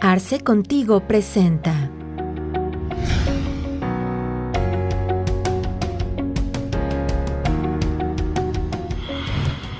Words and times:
Arce 0.00 0.38
Contigo 0.38 1.00
presenta. 1.08 1.90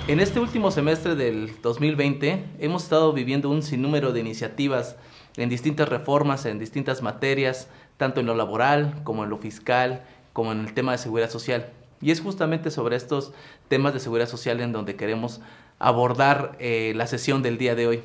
En 0.09 0.19
este 0.19 0.41
último 0.41 0.73
semestre 0.73 1.15
del 1.15 1.53
2020 1.62 2.45
hemos 2.59 2.83
estado 2.83 3.12
viviendo 3.12 3.49
un 3.49 3.62
sinnúmero 3.62 4.12
de 4.12 4.18
iniciativas 4.18 4.96
en 5.36 5.49
distintas 5.49 5.89
reformas, 5.89 6.46
en 6.46 6.59
distintas 6.59 7.00
materias, 7.00 7.69
tanto 7.96 8.19
en 8.19 8.27
lo 8.27 8.35
laboral 8.35 9.00
como 9.05 9.23
en 9.23 9.30
lo 9.30 9.39
fiscal, 9.39 10.03
como 10.32 10.50
en 10.50 10.59
el 10.59 10.75
tema 10.75 10.91
de 10.93 10.98
seguridad 10.98 11.30
social. 11.30 11.69
Y 12.00 12.11
es 12.11 12.21
justamente 12.21 12.73
sobre 12.73 12.96
estos 12.96 13.32
temas 13.69 13.95
de 13.95 14.00
seguridad 14.00 14.29
social 14.29 14.61
en 14.61 14.73
donde 14.73 14.96
queremos 14.96 15.41
abordar 15.79 16.57
eh, 16.59 16.93
la 16.96 17.07
sesión 17.07 17.41
del 17.43 17.57
día 17.57 17.77
de 17.77 17.87
hoy. 17.87 18.03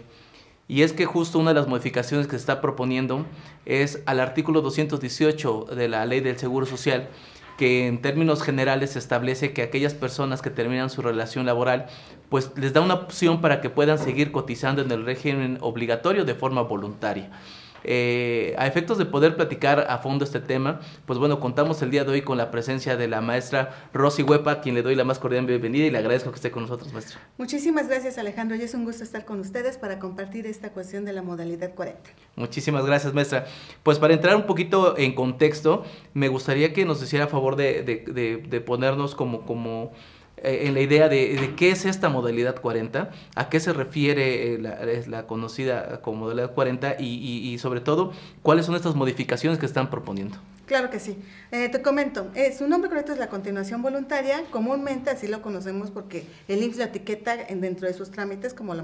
Y 0.74 0.82
es 0.82 0.92
que 0.92 1.05
justo 1.05 1.38
una 1.38 1.52
de 1.52 1.59
las 1.59 1.68
modificaciones 1.68 2.26
que 2.26 2.32
se 2.32 2.38
está 2.38 2.59
proponiendo 2.59 3.27
es 3.68 4.02
al 4.08 4.20
artículo 4.20 4.62
218 4.62 5.68
de 5.76 5.88
la 5.88 6.04
Ley 6.08 6.20
del 6.20 6.40
Seguro 6.40 6.66
Social, 6.66 7.09
que 7.59 7.86
en 7.86 8.02
términos 8.02 8.41
generales 8.41 8.95
establece 8.95 9.54
que 9.54 9.62
aquellas 9.62 9.94
personas 9.94 10.41
que 10.41 10.50
terminan 10.50 10.90
su 10.90 11.04
relación 11.04 11.45
laboral, 11.45 11.86
pues 12.30 12.50
les 12.55 12.73
da 12.73 12.81
una 12.81 12.95
opción 12.95 13.40
para 13.40 13.62
que 13.62 13.70
puedan 13.70 14.00
seguir 14.00 14.31
cotizando 14.31 14.81
en 14.81 14.90
el 14.90 15.05
régimen 15.05 15.59
obligatorio 15.62 16.26
de 16.26 16.34
forma 16.34 16.64
voluntaria. 16.64 17.30
Eh, 17.84 18.55
a 18.58 18.68
efectos 18.68 18.98
de 18.98 19.05
poder 19.05 19.36
platicar 19.36 19.88
a 19.90 19.98
fondo 19.98 20.23
este 20.23 20.40
tema, 20.40 20.80
pues 21.05 21.20
bueno, 21.20 21.40
contamos 21.40 21.82
el 21.82 21.92
día 21.92 22.04
de 22.04 22.12
hoy 22.12 22.22
con 22.22 22.38
la 22.38 22.52
presencia 22.52 22.96
de 22.96 23.08
la 23.08 23.22
maestra 23.22 23.90
Rosy 23.94 24.23
Huepa, 24.23 24.52
a 24.52 24.62
quien 24.62 24.76
le 24.76 24.82
doy 24.82 24.96
la 24.96 25.04
más 25.04 25.20
cordial 25.20 25.46
bienvenida 25.46 25.86
y 25.86 25.92
le 25.92 25.98
agradezco 25.98 26.32
que 26.32 26.38
esté 26.38 26.52
con 26.52 26.64
nosotros, 26.64 26.94
maestra. 26.94 27.20
Muchísimas 27.38 27.88
gracias, 27.88 28.18
Alejandro, 28.18 28.56
y 28.56 28.62
es 28.62 28.73
un 28.73 28.86
gusto 28.86 29.04
estar 29.04 29.26
con 29.26 29.40
ustedes 29.40 29.78
para 29.78 30.00
compartir 30.00 30.48
esta 30.48 30.72
cuestión 30.72 31.06
de 31.06 31.14
la 31.14 31.22
modalidad 31.22 31.73
40. 31.73 32.00
Muchísimas 32.36 32.86
gracias, 32.86 33.14
maestra. 33.14 33.45
Pues 33.84 34.00
para 34.00 34.14
entrar 34.14 34.36
un 34.36 34.45
poquito 34.45 34.97
en 34.97 35.14
contexto, 35.14 35.84
me 36.14 36.28
gustaría 36.28 36.73
que 36.73 36.86
nos 36.86 37.02
hiciera 37.02 37.28
favor 37.28 37.56
de, 37.56 37.84
de 37.84 38.62
ponernos 38.62 39.16
como, 39.16 39.45
como 39.45 39.92
eh, 40.44 40.67
en 40.67 40.73
la 40.73 40.81
idea 40.81 41.09
de, 41.09 41.53
qué 41.55 41.72
es 41.72 41.86
esta 41.86 42.09
modalidad 42.09 42.59
40, 42.59 43.09
a 43.36 43.49
qué 43.49 43.59
se 43.59 43.72
refiere 43.72 44.53
eh, 44.53 44.58
la, 44.59 44.77
la, 45.08 45.25
conocida 45.25 46.02
como 46.02 46.25
modalidad 46.25 46.53
40 46.53 46.97
y, 47.00 47.05
y, 47.05 47.58
sobre 47.59 47.80
todo 47.80 48.11
cuáles 48.41 48.66
son 48.66 48.75
estas 48.75 48.94
modificaciones 48.95 49.58
que 49.58 49.66
están 49.66 49.89
proponiendo. 49.89 50.38
Claro 50.66 50.89
que 50.89 51.00
sí. 51.00 51.17
Eh, 51.52 51.69
te 51.69 51.81
comento, 51.81 52.31
su 52.58 52.67
nombre 52.67 52.89
correcto 52.89 53.13
es 53.13 53.19
la 53.19 53.27
continuación 53.27 53.81
voluntaria, 53.81 54.44
comúnmente 54.52 55.09
así 55.09 55.27
lo 55.27 55.41
conocemos 55.41 55.91
porque 55.91 56.25
el 56.47 56.61
IMSS 56.61 56.78
la 56.78 56.85
etiqueta 56.85 57.35
dentro 57.35 57.88
de 57.88 57.94
sus 57.94 58.11
trámites 58.11 58.53
como 58.53 58.73
la 58.73 58.83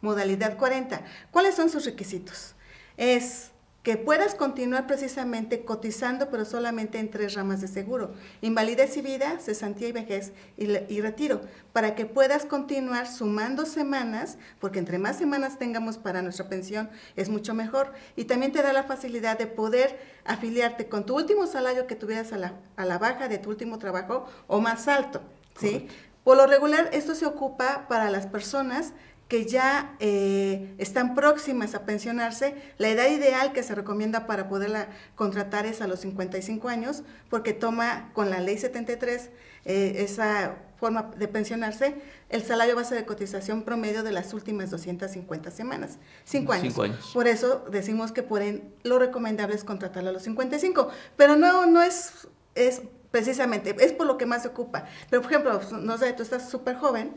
modalidad 0.00 0.56
40. 0.56 1.00
¿Cuáles 1.30 1.54
son 1.54 1.70
sus 1.70 1.84
requisitos? 1.84 2.54
Es 2.96 3.50
que 3.82 3.96
puedas 3.96 4.34
continuar 4.34 4.86
precisamente 4.86 5.64
cotizando, 5.64 6.30
pero 6.30 6.44
solamente 6.44 6.98
en 6.98 7.10
tres 7.10 7.34
ramas 7.34 7.60
de 7.60 7.68
seguro, 7.68 8.12
invalidez 8.40 8.96
y 8.96 9.02
vida, 9.02 9.38
cesantía 9.38 9.88
y 9.88 9.92
vejez 9.92 10.32
y, 10.56 11.00
retiro, 11.00 11.40
para 11.72 11.94
que 11.94 12.04
puedas 12.04 12.44
continuar 12.44 13.06
sumando 13.06 13.66
semanas, 13.66 14.36
porque 14.60 14.80
entre 14.80 14.98
más 14.98 15.16
semanas 15.16 15.58
tengamos 15.58 15.96
para 15.96 16.22
nuestra 16.22 16.48
pensión 16.48 16.90
es 17.14 17.28
mucho 17.28 17.54
mejor, 17.54 17.92
y 18.16 18.24
también 18.24 18.52
te 18.52 18.62
da 18.62 18.72
la 18.72 18.82
facilidad 18.82 19.38
de 19.38 19.46
poder 19.46 19.98
afiliarte 20.24 20.88
con 20.88 21.06
tu 21.06 21.16
último 21.16 21.46
salario 21.46 21.86
que 21.86 21.94
tuvieras 21.94 22.32
a 22.32 22.36
la, 22.36 22.54
a 22.76 22.84
la 22.84 22.98
baja 22.98 23.28
de 23.28 23.38
tu 23.38 23.48
último 23.48 23.78
trabajo 23.78 24.26
o 24.48 24.60
más 24.60 24.88
alto, 24.88 25.22
¿sí? 25.58 25.88
Por 26.24 26.36
lo 26.36 26.46
regular, 26.46 26.90
esto 26.92 27.14
se 27.14 27.24
ocupa 27.24 27.86
para 27.88 28.10
las 28.10 28.26
personas 28.26 28.92
que 29.28 29.44
ya 29.44 29.94
eh, 30.00 30.74
están 30.78 31.14
próximas 31.14 31.74
a 31.74 31.84
pensionarse, 31.84 32.54
la 32.78 32.88
edad 32.88 33.08
ideal 33.10 33.52
que 33.52 33.62
se 33.62 33.74
recomienda 33.74 34.26
para 34.26 34.48
poderla 34.48 34.88
contratar 35.14 35.66
es 35.66 35.82
a 35.82 35.86
los 35.86 36.00
55 36.00 36.68
años, 36.68 37.02
porque 37.28 37.52
toma 37.52 38.10
con 38.14 38.30
la 38.30 38.40
ley 38.40 38.56
73 38.56 39.30
eh, 39.66 39.96
esa 39.98 40.56
forma 40.78 41.10
de 41.16 41.28
pensionarse 41.28 41.96
el 42.30 42.42
salario 42.42 42.74
base 42.74 42.94
de 42.94 43.04
cotización 43.04 43.64
promedio 43.64 44.02
de 44.02 44.12
las 44.12 44.32
últimas 44.32 44.70
250 44.70 45.50
semanas. 45.50 45.98
Cinco 46.24 46.52
años. 46.52 46.68
Cinco 46.68 46.82
años. 46.82 47.10
Por 47.12 47.28
eso 47.28 47.66
decimos 47.70 48.12
que 48.12 48.22
por 48.22 48.42
lo 48.84 48.98
recomendable 48.98 49.54
es 49.54 49.64
contratarlo 49.64 50.08
a 50.08 50.12
los 50.12 50.22
55. 50.22 50.88
Pero 51.16 51.36
no, 51.36 51.66
no 51.66 51.82
es, 51.82 52.28
es 52.54 52.80
precisamente, 53.10 53.74
es 53.80 53.92
por 53.92 54.06
lo 54.06 54.16
que 54.16 54.26
más 54.26 54.42
se 54.42 54.48
ocupa. 54.48 54.84
Pero, 55.10 55.22
por 55.22 55.32
ejemplo, 55.32 55.60
no 55.80 55.98
sé, 55.98 56.12
tú 56.12 56.22
estás 56.22 56.48
súper 56.48 56.76
joven, 56.76 57.12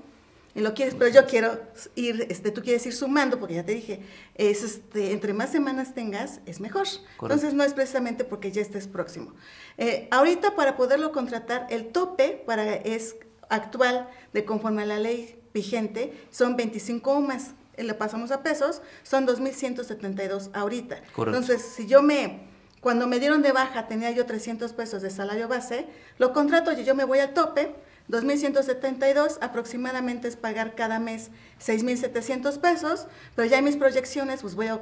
y 0.54 0.60
lo 0.60 0.74
quieres, 0.74 0.96
pero 0.96 1.10
yo 1.10 1.26
quiero 1.26 1.60
ir, 1.96 2.28
este, 2.30 2.52
tú 2.52 2.62
quieres 2.62 2.86
ir 2.86 2.94
sumando, 2.94 3.40
porque 3.40 3.56
ya 3.56 3.66
te 3.66 3.74
dije, 3.74 4.02
es 4.36 4.64
este, 4.64 5.12
entre 5.12 5.34
más 5.34 5.52
semanas 5.52 5.94
tengas, 5.94 6.42
es 6.46 6.60
mejor. 6.60 6.88
Entonces 7.22 7.54
no 7.54 7.64
es 7.64 7.74
precisamente 7.74 8.24
porque 8.26 8.52
ya 8.52 8.62
estés 8.62 8.88
próximo. 8.88 9.34
Eh, 9.78 10.08
ahorita 10.12 10.56
para 10.56 10.76
poderlo 10.76 11.12
contratar, 11.12 11.68
el 11.70 11.88
tope 11.88 12.44
para 12.46 12.76
es 12.76 13.16
actual 13.50 14.10
de 14.34 14.46
conforme 14.46 14.84
a 14.84 14.86
la 14.86 15.00
ley 15.00 15.42
vigente 15.54 16.14
son 16.32 16.56
25 16.56 17.14
UMAS. 17.14 17.52
Eh, 17.78 17.84
le 17.84 17.94
pasamos 17.94 18.32
a 18.32 18.44
pesos, 18.44 18.82
son 19.04 19.28
2.172 19.28 20.50
ahorita. 20.54 21.02
Entonces, 21.18 21.62
si 21.62 21.88
yo 21.88 22.02
me, 22.02 22.42
cuando 22.82 23.08
me 23.08 23.20
dieron 23.20 23.42
de 23.42 23.52
baja 23.52 23.88
tenía 23.88 24.12
yo 24.12 24.26
300 24.26 24.74
pesos 24.74 25.02
de 25.02 25.10
salario 25.10 25.48
base, 25.48 25.88
lo 26.18 26.34
contrato 26.34 26.72
y 26.74 26.84
yo 26.84 26.96
me 26.96 27.06
voy 27.06 27.20
al 27.20 27.34
tope, 27.34 27.74
2.172 28.12 29.38
aproximadamente 29.40 30.28
es 30.28 30.36
pagar 30.36 30.76
cada 30.76 31.00
mes 31.00 31.32
6.700 31.66 32.60
pesos, 32.60 33.08
pero 33.36 33.48
ya 33.48 33.60
en 33.60 33.64
mis 33.64 33.78
proyecciones, 33.78 34.42
pues 34.42 34.54
voy 34.56 34.68
a, 34.68 34.82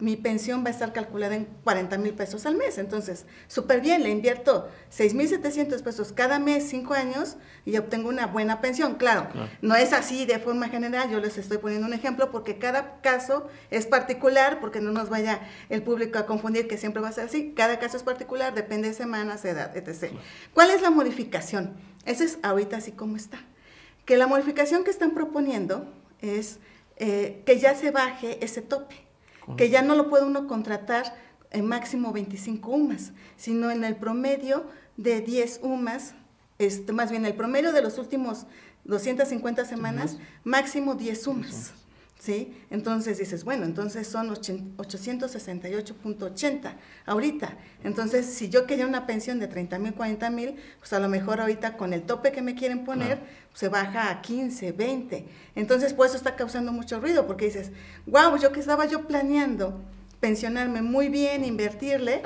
mi 0.00 0.16
pensión 0.16 0.64
va 0.64 0.68
a 0.68 0.72
estar 0.72 0.92
calculada 0.92 1.34
en 1.34 1.46
40 1.64 1.98
mil 1.98 2.14
pesos 2.14 2.46
al 2.46 2.56
mes. 2.56 2.78
Entonces, 2.78 3.26
súper 3.46 3.80
bien, 3.80 4.02
le 4.02 4.10
invierto 4.10 4.68
6.700 4.96 5.82
pesos 5.82 6.12
cada 6.12 6.38
mes, 6.38 6.68
5 6.68 6.94
años, 6.94 7.36
y 7.64 7.76
obtengo 7.76 8.08
una 8.08 8.26
buena 8.26 8.60
pensión. 8.60 8.94
Claro, 8.94 9.28
no 9.62 9.74
es 9.76 9.92
así 9.92 10.26
de 10.26 10.38
forma 10.38 10.68
general, 10.68 11.10
yo 11.10 11.20
les 11.20 11.38
estoy 11.38 11.58
poniendo 11.58 11.86
un 11.86 11.92
ejemplo 11.92 12.30
porque 12.30 12.58
cada 12.58 13.00
caso 13.00 13.48
es 13.70 13.86
particular, 13.86 14.60
porque 14.60 14.80
no 14.80 14.92
nos 14.92 15.08
vaya 15.08 15.40
el 15.68 15.82
público 15.82 16.18
a 16.18 16.26
confundir 16.26 16.68
que 16.68 16.78
siempre 16.78 17.02
va 17.02 17.08
a 17.08 17.12
ser 17.12 17.24
así. 17.24 17.52
Cada 17.56 17.78
caso 17.78 17.96
es 17.96 18.02
particular, 18.02 18.54
depende 18.54 18.88
de 18.88 18.94
semanas, 18.94 19.44
edad, 19.44 19.76
etc. 19.76 20.12
¿Cuál 20.54 20.70
es 20.70 20.82
la 20.82 20.90
modificación? 20.90 21.76
Ese 22.06 22.24
es 22.24 22.38
ahorita 22.42 22.78
así 22.78 22.92
como 22.92 23.16
está. 23.16 23.38
Que 24.04 24.16
la 24.16 24.26
modificación 24.26 24.84
que 24.84 24.90
están 24.90 25.12
proponiendo 25.12 25.92
es 26.20 26.58
eh, 26.96 27.42
que 27.46 27.58
ya 27.58 27.74
se 27.74 27.90
baje 27.90 28.44
ese 28.44 28.60
tope, 28.60 28.94
que 29.56 29.70
ya 29.70 29.82
no 29.82 29.94
lo 29.94 30.08
puede 30.08 30.24
uno 30.24 30.46
contratar 30.46 31.14
en 31.50 31.66
máximo 31.66 32.12
25 32.12 32.70
UMAS, 32.70 33.12
sino 33.36 33.70
en 33.70 33.84
el 33.84 33.96
promedio 33.96 34.64
de 34.96 35.20
10 35.20 35.60
UMAS, 35.62 36.14
este, 36.58 36.92
más 36.92 37.10
bien 37.10 37.24
el 37.26 37.34
promedio 37.34 37.72
de 37.72 37.82
los 37.82 37.98
últimos 37.98 38.46
250 38.84 39.64
semanas, 39.64 40.18
máximo 40.44 40.94
10 40.94 41.26
UMAS. 41.26 41.72
¿Sí? 42.20 42.54
Entonces 42.68 43.16
dices, 43.18 43.44
bueno, 43.44 43.64
entonces 43.64 44.06
son 44.06 44.28
868.80 44.28 46.74
ahorita. 47.06 47.56
Entonces, 47.82 48.26
si 48.26 48.50
yo 48.50 48.66
quería 48.66 48.86
una 48.86 49.06
pensión 49.06 49.38
de 49.40 49.48
30 49.48 49.78
mil, 49.78 49.94
40 49.94 50.28
mil, 50.30 50.56
pues 50.78 50.92
a 50.92 51.00
lo 51.00 51.08
mejor 51.08 51.40
ahorita 51.40 51.78
con 51.78 51.94
el 51.94 52.02
tope 52.02 52.30
que 52.30 52.42
me 52.42 52.54
quieren 52.54 52.84
poner, 52.84 53.20
se 53.54 53.68
baja 53.68 54.10
a 54.10 54.20
15, 54.20 54.72
20. 54.72 55.24
Entonces, 55.56 55.94
pues 55.94 56.10
eso 56.10 56.18
está 56.18 56.36
causando 56.36 56.72
mucho 56.72 57.00
ruido, 57.00 57.26
porque 57.26 57.46
dices, 57.46 57.70
wow, 58.06 58.36
yo 58.36 58.52
que 58.52 58.60
estaba 58.60 58.84
yo 58.84 59.08
planeando 59.08 59.80
pensionarme 60.20 60.82
muy 60.82 61.08
bien, 61.08 61.46
invertirle, 61.46 62.20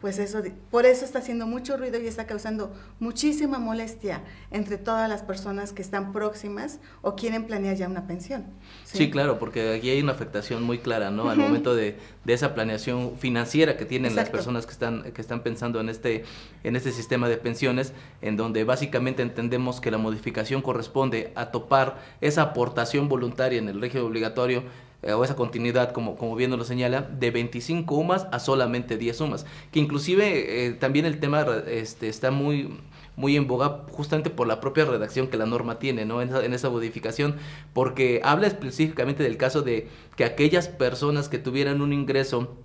pues 0.00 0.18
eso, 0.18 0.42
por 0.70 0.86
eso 0.86 1.04
está 1.04 1.18
haciendo 1.18 1.46
mucho 1.46 1.76
ruido 1.76 2.00
y 2.00 2.06
está 2.06 2.26
causando 2.26 2.72
muchísima 3.00 3.58
molestia 3.58 4.22
entre 4.50 4.78
todas 4.78 5.08
las 5.08 5.22
personas 5.22 5.72
que 5.72 5.82
están 5.82 6.12
próximas 6.12 6.80
o 7.02 7.16
quieren 7.16 7.44
planear 7.46 7.76
ya 7.76 7.86
una 7.86 8.06
pensión. 8.06 8.46
Sí, 8.84 9.10
claro, 9.10 9.38
porque 9.38 9.74
aquí 9.74 9.90
hay 9.90 10.00
una 10.00 10.12
afectación 10.12 10.62
muy 10.62 10.78
clara, 10.78 11.10
¿no? 11.10 11.28
Al 11.28 11.36
momento 11.36 11.74
de, 11.74 11.98
de, 12.24 12.32
esa 12.32 12.54
planeación 12.54 13.18
financiera 13.18 13.76
que 13.76 13.84
tienen 13.84 14.16
las 14.16 14.30
personas 14.30 14.64
que 14.64 14.72
están, 14.72 15.02
que 15.12 15.20
están 15.20 15.42
pensando 15.42 15.80
en 15.80 15.90
este, 15.90 16.24
en 16.64 16.76
este 16.76 16.92
sistema 16.92 17.28
de 17.28 17.36
pensiones, 17.36 17.92
en 18.22 18.38
donde 18.38 18.64
básicamente 18.64 19.22
entendemos 19.22 19.80
que 19.82 19.90
la 19.90 19.98
modificación 19.98 20.62
corresponde 20.62 21.32
a 21.34 21.50
topar 21.50 22.00
esa 22.22 22.42
aportación 22.42 23.08
voluntaria 23.08 23.58
en 23.58 23.68
el 23.68 23.80
régimen 23.80 24.06
obligatorio 24.06 24.62
eh, 25.02 25.12
o 25.12 25.24
esa 25.24 25.36
continuidad, 25.36 25.92
como, 25.92 26.16
como 26.16 26.36
bien 26.36 26.50
lo 26.50 26.64
señala, 26.64 27.02
de 27.02 27.30
25 27.30 27.94
UMAS 27.94 28.26
a 28.32 28.38
solamente 28.38 28.98
10 28.98 29.20
UMAS. 29.22 29.46
Que 29.72 29.80
inclusive 29.80 30.66
eh, 30.66 30.72
también 30.72 31.06
el 31.06 31.20
tema 31.20 31.46
este, 31.66 32.08
está 32.08 32.30
muy, 32.30 32.78
muy 33.16 33.36
en 33.36 33.46
boga 33.46 33.84
justamente 33.90 34.30
por 34.30 34.46
la 34.46 34.60
propia 34.60 34.84
redacción 34.84 35.28
que 35.28 35.36
la 35.36 35.46
norma 35.46 35.78
tiene, 35.78 36.04
¿no? 36.04 36.20
En 36.22 36.28
esa, 36.28 36.44
en 36.44 36.52
esa 36.52 36.70
modificación, 36.70 37.36
porque 37.72 38.20
habla 38.24 38.46
específicamente 38.46 39.22
del 39.22 39.36
caso 39.36 39.62
de 39.62 39.88
que 40.16 40.24
aquellas 40.24 40.68
personas 40.68 41.28
que 41.28 41.38
tuvieran 41.38 41.80
un 41.80 41.92
ingreso 41.92 42.56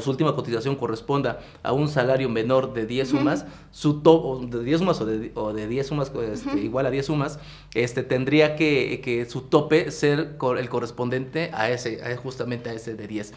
su 0.00 0.10
última 0.10 0.34
cotización 0.34 0.76
corresponda 0.76 1.40
a 1.62 1.72
un 1.72 1.88
salario 1.88 2.28
menor 2.28 2.72
de 2.72 2.86
10 2.86 3.08
sumas, 3.08 3.46
su 3.70 4.00
tope, 4.00 4.56
de 4.56 4.64
10 4.64 4.78
sumas 4.80 5.00
o 5.00 5.06
de, 5.06 5.32
o 5.34 5.52
de 5.52 5.68
10 5.68 5.86
sumas 5.86 6.12
este, 6.30 6.60
igual 6.60 6.86
a 6.86 6.90
10 6.90 7.06
sumas, 7.06 7.38
este, 7.74 8.02
tendría 8.02 8.56
que, 8.56 9.00
que, 9.02 9.24
su 9.26 9.42
tope 9.42 9.90
ser 9.90 10.36
el 10.58 10.68
correspondiente 10.68 11.50
a 11.52 11.70
ese, 11.70 12.16
justamente 12.16 12.70
a 12.70 12.72
ese 12.72 12.94
de 12.94 13.06
10. 13.06 13.34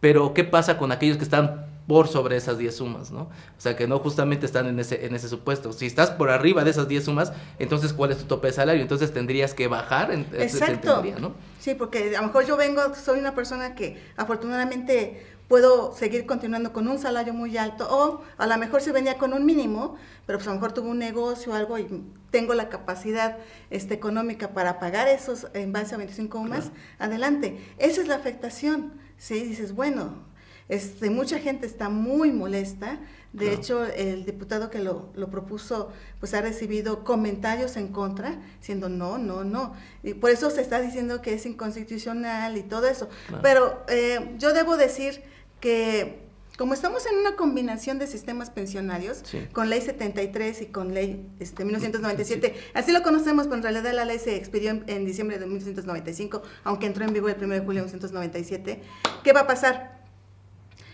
Pero, 0.00 0.32
¿qué 0.32 0.44
pasa 0.44 0.78
con 0.78 0.92
aquellos 0.92 1.18
que 1.18 1.24
están 1.24 1.66
por 1.86 2.08
sobre 2.08 2.36
esas 2.36 2.56
10 2.56 2.74
sumas, 2.74 3.10
¿no? 3.10 3.22
O 3.22 3.30
sea, 3.58 3.76
que 3.76 3.88
no 3.88 3.98
justamente 3.98 4.46
están 4.46 4.66
en 4.68 4.78
ese, 4.78 5.06
en 5.06 5.14
ese 5.14 5.28
supuesto. 5.28 5.72
Si 5.72 5.86
estás 5.86 6.10
por 6.10 6.30
arriba 6.30 6.62
de 6.62 6.70
esas 6.70 6.88
10 6.88 7.04
sumas, 7.04 7.32
entonces, 7.58 7.92
¿cuál 7.92 8.12
es 8.12 8.18
tu 8.18 8.24
tope 8.24 8.46
de 8.46 8.52
salario? 8.52 8.80
Entonces, 8.80 9.12
tendrías 9.12 9.54
que 9.54 9.66
bajar. 9.66 10.12
En, 10.12 10.20
Exacto. 10.32 11.02
¿no? 11.18 11.34
Sí, 11.58 11.74
porque 11.74 12.16
a 12.16 12.20
lo 12.20 12.28
mejor 12.28 12.46
yo 12.46 12.56
vengo, 12.56 12.80
soy 12.94 13.18
una 13.18 13.34
persona 13.34 13.74
que 13.74 14.00
afortunadamente 14.16 15.26
puedo 15.50 15.92
seguir 15.96 16.26
continuando 16.26 16.72
con 16.72 16.86
un 16.86 17.00
salario 17.00 17.34
muy 17.34 17.56
alto 17.56 17.88
o 17.90 18.22
a 18.38 18.46
lo 18.46 18.56
mejor 18.56 18.82
si 18.82 18.92
venía 18.92 19.18
con 19.18 19.32
un 19.32 19.44
mínimo, 19.44 19.96
pero 20.24 20.38
pues 20.38 20.46
a 20.46 20.50
lo 20.50 20.54
mejor 20.54 20.70
tuve 20.72 20.88
un 20.88 21.00
negocio 21.00 21.50
o 21.50 21.56
algo 21.56 21.76
y 21.76 21.88
tengo 22.30 22.54
la 22.54 22.68
capacidad 22.68 23.36
este, 23.68 23.94
económica 23.94 24.54
para 24.54 24.78
pagar 24.78 25.08
esos 25.08 25.48
en 25.52 25.72
base 25.72 25.96
a 25.96 25.98
25 25.98 26.44
más, 26.44 26.70
adelante. 27.00 27.58
Esa 27.78 28.00
es 28.00 28.06
la 28.06 28.14
afectación, 28.14 28.92
¿sí? 29.18 29.42
Dices, 29.42 29.74
bueno, 29.74 30.24
este, 30.68 31.10
mucha 31.10 31.40
gente 31.40 31.66
está 31.66 31.88
muy 31.88 32.30
molesta. 32.30 33.00
De 33.32 33.52
hecho, 33.52 33.84
el 33.84 34.24
diputado 34.24 34.70
que 34.70 34.78
lo, 34.78 35.10
propuso, 35.32 35.90
pues 36.20 36.32
ha 36.32 36.42
recibido 36.42 37.02
comentarios 37.02 37.76
en 37.76 37.88
contra, 37.88 38.38
diciendo 38.60 38.88
no, 38.88 39.18
no, 39.18 39.42
no. 39.42 39.74
Y 40.04 40.14
por 40.14 40.30
eso 40.30 40.48
se 40.48 40.60
está 40.60 40.80
diciendo 40.80 41.22
que 41.22 41.34
es 41.34 41.44
inconstitucional 41.44 42.56
y 42.56 42.62
todo 42.62 42.86
eso. 42.86 43.08
Pero 43.42 43.84
eh, 43.88 44.36
yo 44.38 44.52
debo 44.52 44.76
decir 44.76 45.24
que 45.60 46.30
como 46.60 46.74
estamos 46.74 47.06
en 47.06 47.16
una 47.16 47.36
combinación 47.36 47.98
de 47.98 48.06
sistemas 48.06 48.50
pensionarios, 48.50 49.22
con 49.54 49.70
ley 49.70 49.80
73 49.80 50.60
y 50.60 50.66
con 50.66 50.92
ley 50.92 51.26
este, 51.38 51.64
1997, 51.64 52.54
así 52.74 52.92
lo 52.92 53.02
conocemos, 53.02 53.46
pero 53.46 53.56
en 53.56 53.62
realidad 53.62 53.94
la 53.94 54.04
ley 54.04 54.18
se 54.18 54.36
expidió 54.36 54.78
en, 54.86 55.06
diciembre 55.06 55.38
de 55.38 55.46
1995, 55.46 56.42
aunque 56.64 56.84
entró 56.84 57.06
en 57.06 57.14
vigor 57.14 57.30
el 57.30 57.42
1 57.42 57.54
de 57.54 57.60
julio 57.60 57.80
de 57.80 57.86
1997, 57.86 58.82
¿qué 59.24 59.32
va 59.32 59.40
a 59.40 59.46
pasar? 59.46 60.02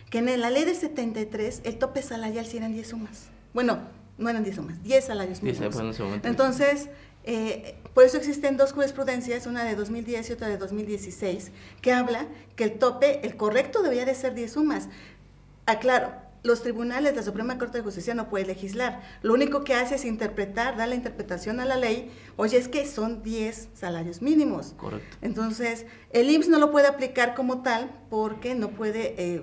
Que 0.09 0.19
en 0.19 0.41
la 0.41 0.51
ley 0.51 0.65
de 0.65 0.77
73 0.77 1.63
el 1.65 1.79
tope 1.79 2.01
salarial 2.01 2.47
sí 2.47 2.59
eran 2.59 2.73
10 2.73 2.87
sumas. 2.87 3.27
Bueno, 3.53 3.81
no 4.19 4.31
eran 4.31 4.45
10 4.45 4.55
sumas, 4.55 4.81
10 4.85 5.05
salarios 5.05 5.43
mínimos. 5.43 6.01
Entonces, 6.23 6.91
eh, 7.27 7.75
por 7.93 8.05
eso 8.05 8.17
existen 8.17 8.57
dos 8.57 8.73
jurisprudencias, 8.73 9.47
una 9.47 9.65
de 9.65 9.75
2010 9.75 10.31
y 10.31 10.33
otra 10.33 10.49
de 10.49 10.57
2016, 10.59 11.51
que 11.83 11.93
habla 11.93 12.29
que 12.55 12.65
el 12.65 12.79
tope, 12.79 13.27
el 13.27 13.37
correcto 13.37 13.83
debería 13.83 14.05
de 14.05 14.15
ser 14.15 14.35
10 14.35 14.53
sumas. 14.53 14.89
Aclaro, 15.67 16.13
los 16.45 16.63
tribunales, 16.63 17.17
la 17.17 17.23
Suprema 17.23 17.59
Corte 17.59 17.79
de 17.79 17.85
Justicia 17.85 18.15
no 18.15 18.29
puede 18.29 18.47
legislar. 18.47 19.03
Lo 19.23 19.35
único 19.35 19.65
que 19.65 19.75
hace 19.75 19.97
es 19.97 20.05
interpretar, 20.05 20.77
dar 20.77 20.89
la 20.89 20.95
interpretación 20.95 21.59
a 21.59 21.65
la 21.65 21.77
ley. 21.77 22.13
Oye, 22.37 22.57
es 22.57 22.69
que 22.69 22.87
son 22.87 23.23
10 23.23 23.71
salarios 23.75 24.23
mínimos. 24.23 24.75
Correcto. 24.77 25.17
Entonces, 25.23 25.87
el 26.13 26.31
IMSS 26.31 26.49
no 26.49 26.59
lo 26.59 26.71
puede 26.71 26.87
aplicar 26.87 27.35
como 27.35 27.63
tal 27.63 27.91
porque 28.09 28.55
no 28.55 28.71
puede 28.71 29.15
eh, 29.19 29.43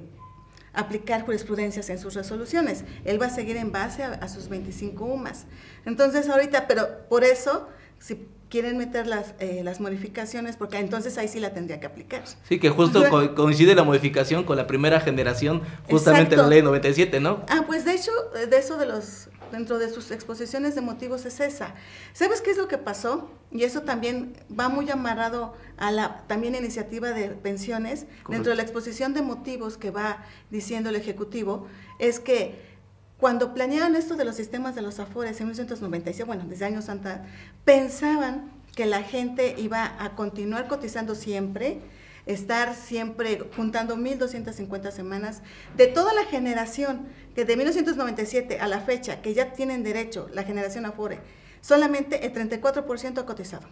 aplicar 0.74 1.24
jurisprudencias 1.24 1.90
en 1.90 2.00
sus 2.00 2.14
resoluciones. 2.16 2.84
Él 3.06 3.22
va 3.22 3.28
a 3.28 3.30
seguir 3.30 3.58
en 3.58 3.72
base 3.72 4.04
a, 4.04 4.28
sus 4.28 4.50
25 4.50 5.06
UMAS. 5.06 5.46
Entonces, 5.86 6.30
ahorita, 6.30 6.68
pero 6.68 6.88
por 7.10 7.24
eso, 7.24 7.68
si 8.00 8.28
quieren 8.50 8.78
meter 8.78 9.08
las, 9.08 9.34
eh, 9.40 9.62
las 9.64 9.80
modificaciones, 9.80 10.58
porque 10.58 10.78
entonces 10.78 11.18
ahí 11.18 11.28
sí 11.28 11.40
la 11.40 11.54
tendría 11.54 11.80
que 11.80 11.88
aplicar. 11.88 12.24
Sí, 12.48 12.60
que 12.60 12.70
justo 12.70 13.04
coincide 13.36 13.74
la 13.76 13.84
modificación 13.84 14.44
con 14.44 14.58
la 14.58 14.68
primera 14.68 15.00
generación, 15.00 15.64
justamente 15.90 16.36
la 16.36 16.48
ley 16.48 16.62
97, 16.62 17.20
¿no? 17.20 17.44
Ah, 17.50 17.64
pues 17.66 17.86
de 17.86 17.94
hecho, 17.94 18.12
de 18.50 18.58
eso 18.58 18.78
de 18.78 18.86
los 18.86 19.30
dentro 19.54 19.78
de 19.78 19.90
sus 19.90 20.12
exposiciones 20.12 20.76
de 20.76 20.82
motivos 20.82 21.26
es 21.26 21.40
esa. 21.40 21.76
¿Sabes 22.12 22.42
qué 22.42 22.52
es 22.52 22.58
lo 22.58 22.68
que 22.68 22.78
pasó? 22.78 23.32
Y 23.52 23.64
eso 23.64 23.84
también 23.84 24.34
va 24.60 24.68
muy 24.68 24.90
amarrado 24.90 25.54
a 25.78 25.92
la 25.92 26.24
también 26.28 26.56
iniciativa 26.56 27.12
de 27.12 27.30
pensiones. 27.30 28.06
Dentro 28.28 28.50
de 28.50 28.58
la 28.58 28.64
exposición 28.64 29.14
de 29.14 29.22
motivos 29.22 29.78
que 29.78 29.92
va 29.92 30.26
diciendo 30.50 30.90
el 30.90 30.96
Ejecutivo, 30.96 31.68
es 32.00 32.20
que 32.20 32.74
cuando 33.20 33.54
planearon 33.54 33.96
esto 33.96 34.16
de 34.16 34.26
los 34.26 34.36
sistemas 34.36 34.76
de 34.76 34.82
los 34.82 35.00
afores 35.00 35.40
en 35.40 35.48
1996, 35.48 36.28
bueno, 36.28 36.44
desde 36.48 36.66
años 36.66 36.90
antes, 36.90 37.14
pensaban 37.64 38.52
que 38.76 38.88
la 38.88 39.04
gente 39.04 39.56
iba 39.60 40.04
a 40.04 40.16
continuar 40.16 40.68
cotizando 40.68 41.14
siempre, 41.14 41.80
estar 42.26 42.76
siempre 42.76 43.40
juntando 43.56 43.96
1.250 43.96 44.92
semanas 44.92 45.42
de 45.76 45.88
toda 45.88 46.14
la 46.14 46.26
generación 46.26 47.08
que 47.36 47.46
de 47.46 47.56
1997 47.58 48.60
a 48.60 48.68
la 48.68 48.80
fecha 48.80 49.22
que 49.22 49.34
ya 49.34 49.54
tienen 49.54 49.84
derecho 49.84 50.30
la 50.34 50.44
generación 50.44 50.86
Afore, 50.86 51.20
solamente 51.62 52.26
el 52.26 52.34
34% 52.34 53.18
ha 53.18 53.26
cotizado. 53.26 53.68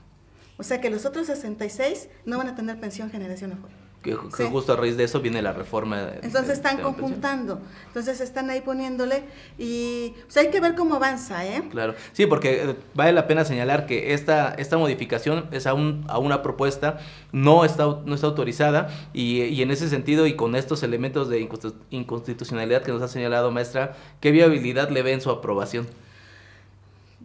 O 0.58 0.64
sea 0.64 0.82
que 0.82 0.90
los 0.90 1.06
otros 1.06 1.28
66 1.28 2.10
no 2.26 2.38
van 2.38 2.50
a 2.50 2.56
tener 2.56 2.80
pensión 2.80 3.10
generación 3.10 3.54
Afore 3.54 3.91
que, 4.02 4.16
justo 4.16 4.74
a 4.74 4.76
raíz 4.76 4.98
de 4.98 5.04
eso 5.04 5.22
viene 5.22 5.42
la 5.42 5.54
reforma. 5.54 6.10
Entonces 6.22 6.54
están 6.54 6.82
conjuntando, 6.82 7.62
entonces 7.88 8.20
están 8.20 8.50
ahí 8.50 8.62
poniéndole 8.62 9.24
y 9.58 10.14
pues 10.24 10.38
hay 10.38 10.50
que 10.50 10.60
ver 10.60 10.76
cómo 10.76 10.96
avanza, 10.96 11.46
¿eh? 11.46 11.64
Claro, 11.70 11.94
sí, 12.14 12.26
porque 12.26 12.64
eh, 12.64 12.76
vale 12.96 13.14
la 13.14 13.28
pena 13.28 13.46
señalar 13.46 13.86
que 13.86 14.14
esta, 14.14 14.56
esta 14.56 14.78
modificación 14.78 15.48
es 15.52 15.68
aún 15.68 16.04
a 16.08 16.18
una 16.18 16.42
propuesta, 16.42 17.00
no 17.32 17.64
está, 17.64 17.86
no 18.06 18.16
está 18.16 18.28
autorizada 18.28 18.90
y, 19.14 19.44
y, 19.44 19.62
en 19.62 19.70
ese 19.70 19.88
sentido 19.88 20.26
y 20.26 20.36
con 20.36 20.56
estos 20.56 20.82
elementos 20.82 21.30
de 21.30 21.48
inconstitucionalidad 21.92 22.82
que 22.82 22.92
nos 22.92 23.02
ha 23.04 23.08
señalado 23.08 23.52
maestra, 23.52 23.96
¿qué 24.20 24.32
viabilidad 24.32 24.90
le 24.90 25.04
ve 25.04 25.14
en 25.14 25.22
su 25.22 25.30
aprobación? 25.30 25.88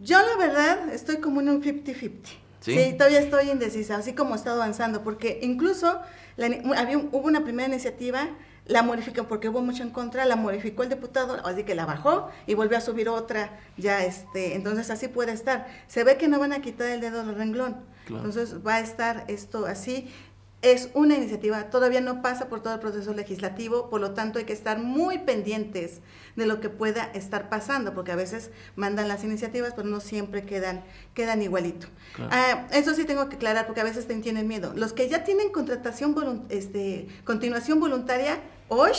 Yo 0.03 0.19
la 0.19 0.37
verdad 0.37 0.93
estoy 0.93 1.17
como 1.17 1.41
en 1.41 1.49
un 1.49 1.63
50-50. 1.63 2.11
¿Sí? 2.59 2.95
todavía 2.97 3.19
estoy 3.19 3.49
indecisa, 3.49 3.97
así 3.97 4.13
como 4.13 4.35
estado 4.35 4.61
avanzando, 4.61 5.03
porque 5.03 5.39
incluso 5.41 5.99
había, 6.75 6.97
hubo 6.97 7.27
una 7.27 7.43
primera 7.43 7.69
iniciativa, 7.69 8.29
la 8.65 8.83
modificó 8.83 9.27
porque 9.27 9.49
hubo 9.49 9.61
mucho 9.61 9.83
en 9.83 9.91
contra, 9.91 10.25
la 10.25 10.35
modificó 10.35 10.83
el 10.83 10.89
diputado, 10.89 11.45
así 11.45 11.63
que 11.63 11.75
la 11.75 11.85
bajó 11.85 12.29
y 12.45 12.53
volvió 12.55 12.77
a 12.77 12.81
subir 12.81 13.09
otra, 13.09 13.59
ya 13.77 14.03
este, 14.03 14.55
entonces 14.55 14.89
así 14.89 15.07
puede 15.07 15.31
estar. 15.31 15.67
Se 15.87 16.03
ve 16.03 16.17
que 16.17 16.27
no 16.27 16.39
van 16.39 16.53
a 16.53 16.61
quitar 16.61 16.87
el 16.87 16.99
dedo 16.99 17.23
del 17.23 17.35
renglón, 17.35 17.77
entonces 18.09 18.55
va 18.65 18.75
a 18.75 18.79
estar 18.79 19.25
esto 19.27 19.65
así 19.65 20.11
es 20.63 20.89
una 20.95 21.15
iniciativa, 21.15 21.69
todavía 21.69 22.01
no 22.01 22.21
pasa 22.23 22.49
por 22.49 22.61
todo 22.61 22.73
el 22.73 22.79
proceso 22.79 23.13
legislativo, 23.13 23.89
por 23.89 24.01
lo 24.01 24.13
tanto 24.13 24.39
hay 24.39 24.45
que 24.45 24.53
estar 24.53 24.79
muy 24.79 25.19
pendientes 25.19 26.01
de 26.35 26.47
lo 26.47 26.59
que 26.59 26.69
pueda 26.69 27.03
estar 27.13 27.47
pasando, 27.47 27.93
porque 27.93 28.11
a 28.11 28.15
veces 28.15 28.49
mandan 28.75 29.07
las 29.07 29.23
iniciativas, 29.23 29.73
pero 29.75 29.87
no 29.87 29.99
siempre 29.99 30.45
quedan, 30.45 30.83
quedan 31.13 31.43
igualito. 31.43 31.87
Ah, 32.31 32.67
eso 32.71 32.95
sí 32.95 33.05
tengo 33.05 33.29
que 33.29 33.35
aclarar, 33.35 33.67
porque 33.67 33.81
a 33.81 33.83
veces 33.83 34.07
tienen 34.07 34.47
miedo. 34.47 34.73
Los 34.75 34.93
que 34.93 35.07
ya 35.07 35.23
tienen 35.23 35.51
contratación, 35.51 36.45
este, 36.49 37.07
continuación 37.23 37.79
voluntaria, 37.79 38.41
hoy 38.67 38.91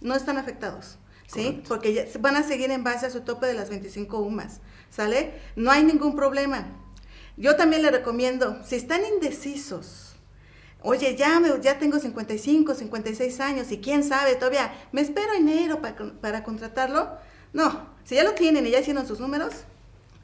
no 0.00 0.14
están 0.14 0.36
afectados. 0.38 0.98
¿Sí? 1.26 1.62
Porque 1.66 2.12
van 2.20 2.36
a 2.36 2.42
seguir 2.42 2.70
en 2.70 2.84
base 2.84 3.06
a 3.06 3.10
su 3.10 3.22
tope 3.22 3.46
de 3.46 3.54
las 3.54 3.70
25 3.70 4.18
UMAS, 4.18 4.60
¿sale? 4.90 5.32
No 5.56 5.70
hay 5.70 5.82
ningún 5.82 6.14
problema. 6.14 6.66
Yo 7.36 7.56
también 7.56 7.82
le 7.82 7.90
recomiendo, 7.90 8.62
si 8.62 8.76
están 8.76 9.00
indecisos, 9.06 10.03
Oye, 10.86 11.16
ya, 11.16 11.40
me, 11.40 11.48
ya 11.62 11.78
tengo 11.78 11.98
55, 11.98 12.74
56 12.74 13.40
años 13.40 13.72
y 13.72 13.78
quién 13.78 14.04
sabe, 14.04 14.34
todavía 14.34 14.70
me 14.92 15.00
espero 15.00 15.32
enero 15.32 15.80
para, 15.80 15.96
para 16.20 16.44
contratarlo. 16.44 17.08
No, 17.54 17.88
si 18.04 18.16
ya 18.16 18.22
lo 18.22 18.32
tienen 18.32 18.66
y 18.66 18.70
ya 18.70 18.80
hicieron 18.80 19.06
sus 19.06 19.18
números, 19.18 19.64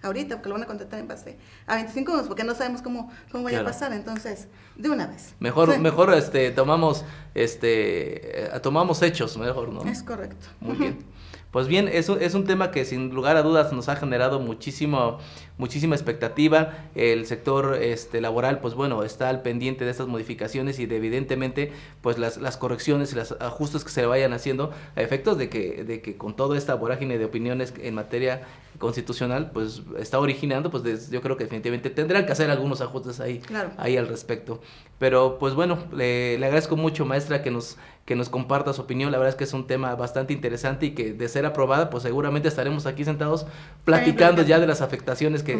ahorita, 0.02 0.36
porque 0.36 0.50
lo 0.50 0.56
van 0.56 0.64
a 0.64 0.66
contratar 0.66 1.00
en 1.00 1.08
base 1.08 1.38
a 1.66 1.76
25 1.76 2.12
años, 2.12 2.26
porque 2.26 2.44
no 2.44 2.54
sabemos 2.54 2.82
cómo, 2.82 3.10
cómo 3.32 3.44
vaya 3.44 3.60
a 3.60 3.64
pasar, 3.64 3.94
entonces, 3.94 4.48
de 4.76 4.90
una 4.90 5.06
vez. 5.06 5.34
Mejor, 5.40 5.78
mejor 5.78 6.12
este, 6.12 6.50
tomamos, 6.50 7.04
este, 7.34 8.44
eh, 8.54 8.60
tomamos 8.60 9.00
hechos, 9.00 9.38
mejor, 9.38 9.70
¿no? 9.72 9.82
Es 9.90 10.02
correcto. 10.02 10.46
Muy 10.60 10.76
bien. 10.76 10.98
Pues 11.50 11.66
bien, 11.66 11.88
eso 11.88 12.16
es 12.20 12.34
un 12.34 12.44
tema 12.44 12.70
que 12.70 12.84
sin 12.84 13.10
lugar 13.10 13.36
a 13.36 13.42
dudas 13.42 13.72
nos 13.72 13.88
ha 13.88 13.96
generado 13.96 14.38
muchísimo, 14.38 15.18
muchísima 15.58 15.96
expectativa. 15.96 16.88
El 16.94 17.26
sector 17.26 17.76
este, 17.80 18.20
laboral, 18.20 18.60
pues 18.60 18.74
bueno, 18.74 19.02
está 19.02 19.28
al 19.28 19.42
pendiente 19.42 19.84
de 19.84 19.90
estas 19.90 20.06
modificaciones 20.06 20.78
y 20.78 20.86
de 20.86 20.96
evidentemente, 20.96 21.72
pues 22.02 22.18
las, 22.18 22.36
las 22.36 22.56
correcciones 22.56 23.12
y 23.12 23.16
los 23.16 23.32
ajustes 23.40 23.82
que 23.82 23.90
se 23.90 24.06
vayan 24.06 24.32
haciendo 24.32 24.70
a 24.94 25.02
efectos 25.02 25.38
de 25.38 25.48
que, 25.48 25.82
de 25.82 26.00
que 26.00 26.16
con 26.16 26.36
toda 26.36 26.56
esta 26.56 26.76
vorágine 26.76 27.18
de 27.18 27.24
opiniones 27.24 27.74
en 27.82 27.94
materia 27.96 28.42
constitucional, 28.78 29.50
pues 29.52 29.82
está 29.98 30.20
originando, 30.20 30.70
pues 30.70 31.10
yo 31.10 31.20
creo 31.20 31.36
que 31.36 31.44
definitivamente 31.44 31.90
tendrán 31.90 32.26
que 32.26 32.32
hacer 32.32 32.48
algunos 32.50 32.80
ajustes 32.80 33.18
ahí, 33.18 33.42
ahí 33.76 33.96
al 33.96 34.06
respecto. 34.06 34.60
Pero 35.00 35.38
pues 35.40 35.54
bueno, 35.54 35.78
le, 35.92 36.38
le 36.38 36.46
agradezco 36.46 36.76
mucho, 36.76 37.04
maestra, 37.04 37.42
que 37.42 37.50
nos 37.50 37.76
que 38.10 38.16
nos 38.16 38.28
comparta 38.28 38.72
su 38.72 38.82
opinión. 38.82 39.12
La 39.12 39.18
verdad 39.18 39.34
es 39.34 39.36
que 39.36 39.44
es 39.44 39.52
un 39.52 39.68
tema 39.68 39.94
bastante 39.94 40.32
interesante 40.32 40.86
y 40.86 40.90
que 40.96 41.12
de 41.12 41.28
ser 41.28 41.46
aprobada, 41.46 41.90
pues 41.90 42.02
seguramente 42.02 42.48
estaremos 42.48 42.84
aquí 42.86 43.04
sentados 43.04 43.46
platicando 43.84 44.42
ya 44.42 44.58
de 44.58 44.66
las 44.66 44.80
afectaciones 44.80 45.44
que, 45.44 45.54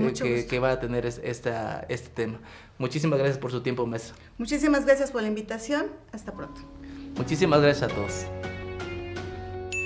que, 0.49 0.59
va 0.59 0.73
a 0.73 0.81
tener 0.81 1.07
esta, 1.07 1.87
este 1.89 2.09
tema. 2.09 2.41
Muchísimas 2.77 3.21
gracias 3.21 3.39
por 3.39 3.53
su 3.53 3.61
tiempo, 3.61 3.87
maestra. 3.87 4.17
Muchísimas 4.37 4.85
gracias 4.85 5.13
por 5.13 5.23
la 5.23 5.29
invitación. 5.29 5.93
Hasta 6.11 6.33
pronto. 6.33 6.61
Muchísimas 7.17 7.61
gracias 7.61 7.93
a 7.93 7.95
todos. 7.95 8.27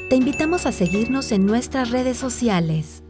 Te 0.08 0.16
invitamos 0.16 0.64
a 0.64 0.72
seguirnos 0.72 1.32
en 1.32 1.44
nuestras 1.44 1.90
redes 1.90 2.16
sociales. 2.16 3.03